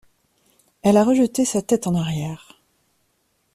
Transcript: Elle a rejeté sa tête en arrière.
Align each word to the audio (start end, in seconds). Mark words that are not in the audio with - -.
Elle 0.81 0.97
a 0.97 1.03
rejeté 1.03 1.45
sa 1.45 1.61
tête 1.61 1.85
en 1.85 1.93
arrière. 1.93 2.59